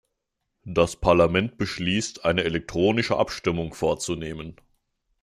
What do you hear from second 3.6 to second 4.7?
vorzunehmen.